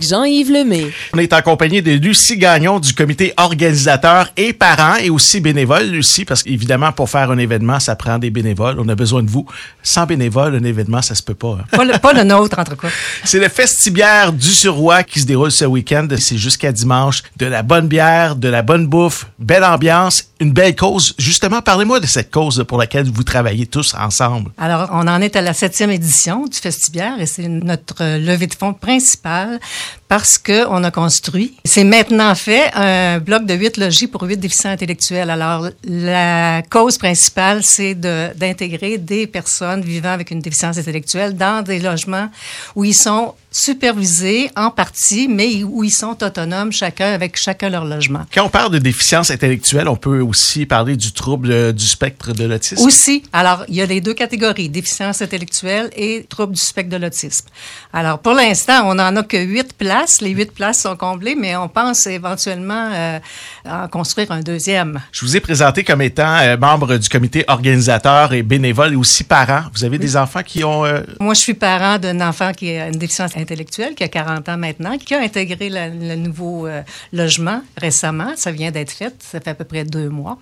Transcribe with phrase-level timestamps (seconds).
[0.00, 0.90] Jean-Yves Lemay.
[1.12, 5.84] On est en compagnie de Lucie Gagnon du comité organisateur et parents et aussi bénévole,
[5.86, 8.76] Lucie, parce qu'évidemment, pour faire un événement, ça prend des bénévoles.
[8.78, 9.46] On a besoin de vous.
[9.82, 11.58] Sans bénévoles, un événement, ça se peut pas.
[11.60, 11.64] hein.
[11.70, 12.88] Pas le, pas le nôtre, en tout cas.
[13.24, 16.08] C'est le Festibière du Suroît qui se déroule ce week-end.
[16.18, 17.22] C'est jusqu'à dimanche.
[17.36, 21.14] De la bonne bière, de la bonne bouffe, belle ambiance, une belle cause.
[21.18, 24.50] Justement, parlez-moi de cette cause pour laquelle vous travaillez tous ensemble.
[24.58, 28.54] Alors, on en est à la septième édition du Festibière et c'est notre levée de
[28.54, 29.58] fonds principale
[30.08, 34.38] parce que on a construit, c'est maintenant fait, un bloc de huit logis pour huit
[34.38, 35.30] déficients intellectuels.
[35.30, 41.78] Alors, la cause principale, c'est d'intégrer des personnes vivant avec une déficience intellectuelle dans des
[41.78, 42.28] logements
[42.74, 47.84] où ils sont supervisés en partie, mais où ils sont autonomes, chacun avec chacun leur
[47.84, 48.24] logement.
[48.32, 52.32] Quand on parle de déficience intellectuelle, on peut aussi parler du trouble euh, du spectre
[52.32, 52.84] de l'autisme?
[52.84, 56.96] Aussi, alors il y a les deux catégories, déficience intellectuelle et trouble du spectre de
[56.96, 57.46] l'autisme.
[57.92, 60.20] Alors pour l'instant, on n'en a que huit places.
[60.20, 63.18] Les huit places sont comblées, mais on pense éventuellement euh,
[63.64, 65.00] en construire un deuxième.
[65.12, 69.24] Je vous ai présenté comme étant euh, membre du comité organisateur et bénévole et aussi
[69.24, 69.62] parent.
[69.74, 70.84] Vous avez des enfants qui ont...
[70.84, 74.48] euh, Moi, je suis parent d'un enfant qui a une déficience intellectuelle, qui a 40
[74.48, 78.32] ans maintenant, qui a intégré la- le nouveau euh, logement récemment.
[78.36, 80.38] Ça vient d'être fait, ça fait à peu près deux mois.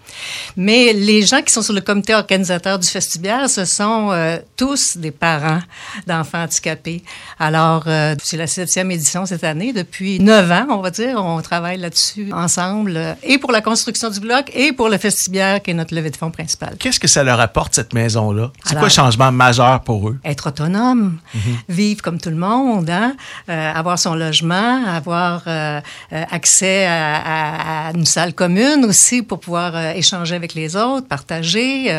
[0.57, 4.97] Mais les gens qui sont sur le comité organisateur du Festibière, ce sont euh, tous
[4.97, 5.61] des parents
[6.07, 7.03] d'enfants handicapés.
[7.39, 9.73] Alors, euh, c'est la septième édition cette année.
[9.73, 14.21] Depuis neuf ans, on va dire, on travaille là-dessus ensemble, et pour la construction du
[14.21, 16.77] bloc, et pour le Festibière, qui est notre levée de fonds principale.
[16.79, 18.51] Qu'est-ce que ça leur apporte, cette maison-là?
[18.65, 20.19] C'est quoi le changement majeur pour eux?
[20.25, 21.19] être autonome,
[21.69, 25.81] vivre comme tout le monde, Euh, avoir son logement, avoir euh,
[26.13, 31.91] euh, accès à, une salle commune aussi pour pouvoir échanger avec les autres, partager.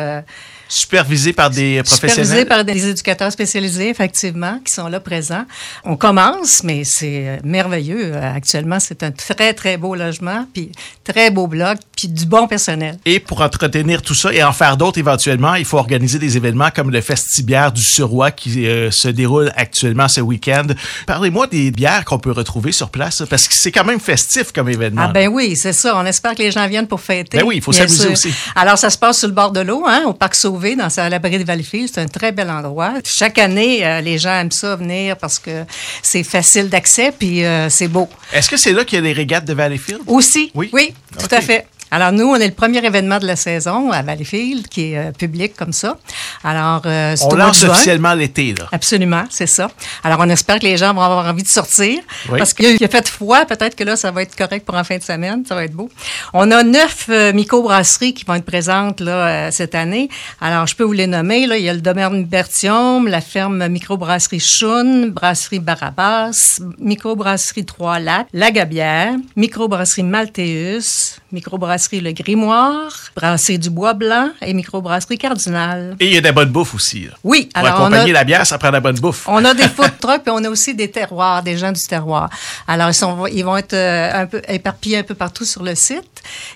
[0.69, 2.47] Supervisés par des Supervisé professionnels?
[2.47, 5.45] par des éducateurs spécialisés, effectivement, qui sont là présents.
[5.83, 8.13] On commence, mais c'est euh, merveilleux.
[8.13, 10.71] Euh, Actuellement, c'est un très, très beau logement, puis
[11.03, 12.97] très beau bloc, puis du bon personnel.
[13.05, 16.69] Et pour entretenir tout ça et en faire d'autres éventuellement, il faut organiser des événements
[16.73, 20.67] comme le Festibière du Suroît qui euh, se déroule actuellement ce week-end.
[21.07, 24.69] Parlez-moi des bières qu'on peut retrouver sur place, parce que c'est quand même festif comme
[24.69, 25.05] événement.
[25.05, 25.97] Ah ben oui, c'est ça.
[25.97, 27.39] On espère que les gens viennent pour fêter.
[27.39, 28.31] Ben oui, il faut s'amuser aussi.
[28.55, 31.39] Alors, ça se passe sur le bord de l'eau, hein, au Parc Dans à l'abri
[31.39, 31.89] de Valleyfield.
[31.93, 32.95] C'est un très bel endroit.
[33.05, 35.63] Chaque année, euh, les gens aiment ça venir parce que
[36.03, 38.09] c'est facile d'accès, puis euh, c'est beau.
[38.33, 40.01] Est-ce que c'est là qu'il y a les régates de Valleyfield?
[40.05, 40.69] Aussi, Oui?
[40.73, 41.65] oui, tout à fait.
[41.91, 45.11] Alors, nous, on est le premier événement de la saison à Valleyfield, qui est euh,
[45.11, 45.97] public comme ça.
[46.43, 48.67] Alors, euh, c'est On lance officiellement l'été, là.
[48.71, 49.69] Absolument, c'est ça.
[50.03, 51.99] Alors, on espère que les gens vont avoir envie de sortir.
[52.29, 52.37] Oui.
[52.37, 54.97] Parce qu'il a- fait froid, peut-être que là, ça va être correct pour en fin
[54.97, 55.43] de semaine.
[55.47, 55.89] Ça va être beau.
[56.33, 59.11] On a neuf euh, microbrasseries qui vont être présentes là,
[59.47, 60.09] euh, cette année.
[60.41, 61.47] Alors, je peux vous les nommer.
[61.47, 61.57] Là.
[61.57, 68.51] Il y a le domaine Bertium, la ferme microbrasserie Choune, brasserie Barabas, microbrasserie Trois-Lacs, La
[68.51, 75.95] Gabière, microbrasserie Malteus, microbrasserie Le Grimoire, brasserie du Bois Blanc et microbrasserie Cardinal.
[75.99, 77.05] Et il y a de la bonne bouffe aussi.
[77.05, 77.11] Là.
[77.23, 79.25] Oui, Pour alors on a, accompagner la bière, ça prend de la bonne bouffe.
[79.27, 82.29] on a des food trucks, puis on a aussi des terroirs, des gens du terroir.
[82.67, 85.75] Alors, ils, sont, ils vont être euh, un peu éparpillés un peu partout sur le
[85.75, 86.03] site.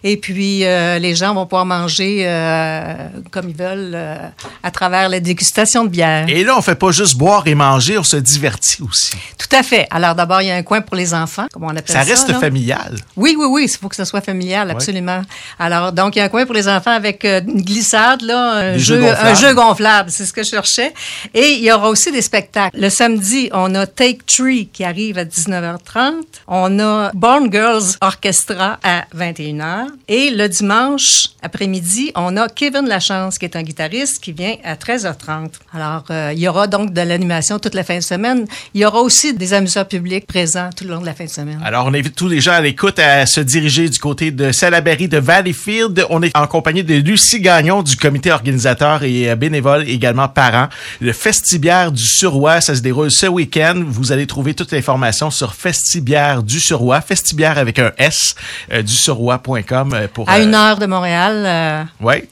[0.03, 2.93] Et puis, euh, les gens vont pouvoir manger euh,
[3.31, 4.17] comme ils veulent euh,
[4.61, 6.25] à travers la dégustation de bière.
[6.27, 9.13] Et là, on fait pas juste boire et manger, on se divertit aussi.
[9.37, 9.87] Tout à fait.
[9.91, 12.03] Alors, d'abord, il y a un coin pour les enfants, comme on appelle ça.
[12.03, 12.39] Ça reste là.
[12.39, 12.95] familial.
[13.15, 15.12] Oui, oui, oui, il faut que ce soit familial, absolument.
[15.59, 18.73] Alors, donc, il y a un coin pour les enfants avec euh, une glissade, là,
[18.73, 20.93] un, jeu gonflable, c'est ce que je cherchais.
[21.33, 22.77] Et il y aura aussi des spectacles.
[22.79, 26.23] Le samedi, on a Take Tree qui arrive à 19h30.
[26.47, 29.87] On a Born Girls Orchestra à 21h.
[30.07, 34.75] Et le dimanche après-midi, on a Kevin Lachance, qui est un guitariste, qui vient à
[34.75, 35.51] 13h30.
[35.73, 38.45] Alors, euh, il y aura donc de l'animation toute la fin de semaine.
[38.73, 41.29] Il y aura aussi des amuseurs publics présents tout le long de la fin de
[41.29, 41.59] semaine.
[41.63, 45.02] Alors, on invite tous les gens à l'écoute à se diriger du côté de Salaberry
[45.07, 46.05] de Valleyfield.
[46.09, 50.67] On est en compagnie de Lucie Gagnon du comité organisateur et euh, bénévole, également parent.
[51.01, 53.83] Le Festibière du Suroît, ça se déroule ce week-end.
[53.85, 58.35] Vous allez trouver toute l'information sur Festibière du Suroît, Festibière avec un S,
[58.71, 60.29] euh, du suroît.com euh, pour...
[60.29, 61.83] À euh, une heure de Montréal, euh,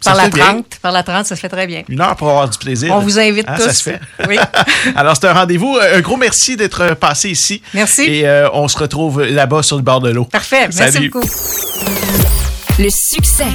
[0.01, 0.45] ça par la fait bien.
[0.45, 0.65] 30.
[0.81, 1.83] Par la 30, ça se fait très bien.
[1.89, 2.94] Une heure pour avoir du plaisir.
[2.95, 3.63] On vous invite Hein, tous.
[3.63, 4.00] Ça se fait.
[4.27, 4.38] Oui.
[4.95, 5.77] Alors, c'est un rendez-vous.
[5.95, 7.62] Un gros merci d'être passé ici.
[7.73, 8.03] Merci.
[8.03, 10.25] Et on se retrouve là-bas sur le bord de l'eau.
[10.25, 10.69] Parfait.
[10.73, 11.09] Merci Salut.
[11.09, 11.27] beaucoup.
[12.81, 13.45] Le succès.